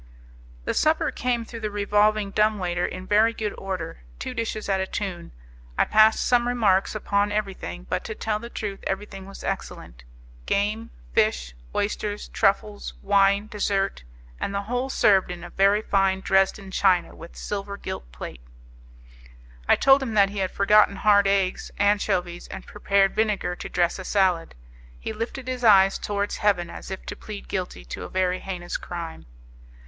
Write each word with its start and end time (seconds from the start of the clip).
The 0.65 0.73
supper 0.73 1.11
came 1.11 1.45
through 1.45 1.59
the 1.59 1.69
revolving 1.69 2.31
dumb 2.31 2.57
waiter 2.57 2.87
in 2.87 3.05
very 3.05 3.33
good 3.33 3.53
order, 3.55 3.99
two 4.17 4.33
dishes 4.33 4.67
at 4.67 4.79
a 4.79 4.87
tune. 4.87 5.31
I 5.77 5.85
passed 5.85 6.25
some 6.25 6.47
remarks 6.47 6.95
upon 6.95 7.31
everything; 7.31 7.85
but, 7.87 8.03
to 8.05 8.15
tell 8.15 8.39
the 8.39 8.49
truth, 8.49 8.83
everything 8.87 9.27
was 9.27 9.43
excellent: 9.43 10.03
game, 10.47 10.89
fish, 11.13 11.53
oysters, 11.75 12.29
truffles, 12.29 12.95
wine, 13.03 13.45
dessert, 13.45 14.03
and 14.39 14.55
the 14.55 14.63
whole 14.63 14.89
served 14.89 15.29
in 15.29 15.47
very 15.51 15.83
fine 15.83 16.21
Dresden 16.21 16.71
china 16.71 17.13
and 17.15 17.35
silver 17.35 17.77
gilt 17.77 18.11
plate. 18.11 18.41
I 19.69 19.75
told 19.75 20.01
him 20.01 20.15
that 20.15 20.31
he 20.31 20.39
had 20.39 20.49
forgotten 20.49 20.95
hard 20.95 21.27
eggs, 21.27 21.69
anchovies, 21.77 22.47
and 22.47 22.65
prepared 22.65 23.13
vinegar 23.13 23.55
to 23.55 23.69
dress 23.69 23.99
a 23.99 24.03
salad. 24.03 24.55
He 24.99 25.13
lifted 25.13 25.47
his 25.47 25.63
eyes 25.63 25.99
towards 25.99 26.37
heaven, 26.37 26.71
as 26.71 26.89
if 26.89 27.05
to 27.05 27.15
plead 27.15 27.47
guilty, 27.47 27.85
to 27.85 28.01
a 28.03 28.09
very 28.09 28.39
heinous 28.39 28.77
crime. 28.77 29.27